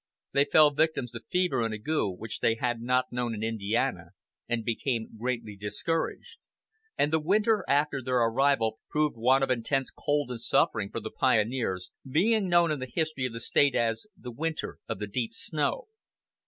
[0.31, 4.13] They fell victims to fever and ague, which they had not known in Indiana,
[4.49, 6.39] and became greatly discouraged;
[6.97, 11.11] and the winter after their arrival proved one of intense cold and suffering for the
[11.11, 15.35] pioneers, being known in the history of the State as "the winter of the deep
[15.35, 15.85] snow."